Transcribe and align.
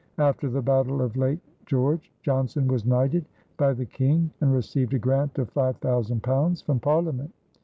After 0.17 0.49
the 0.49 0.63
Battle 0.63 0.99
of 0.99 1.15
Lake 1.15 1.41
George, 1.67 2.11
Johnson 2.23 2.67
was 2.67 2.87
knighted 2.87 3.23
by 3.57 3.73
the 3.73 3.85
King 3.85 4.31
and 4.41 4.51
received 4.51 4.95
a 4.95 4.97
grant 4.97 5.37
of 5.37 5.53
£5000 5.53 6.63
from 6.63 6.79
Parliament. 6.79 7.31